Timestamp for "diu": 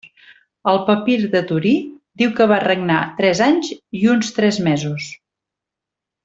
2.21-2.31